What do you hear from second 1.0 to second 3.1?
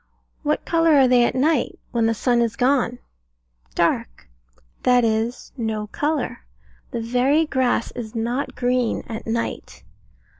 they at night, when the sun is gone?